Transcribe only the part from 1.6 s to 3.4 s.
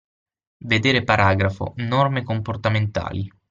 Norme comportamentali.